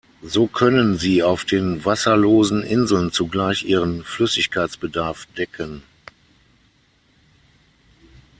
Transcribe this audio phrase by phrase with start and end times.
[0.23, 5.83] So können sie auf den wasserlosen Inseln zugleich ihren Flüssigkeitsbedarf decken.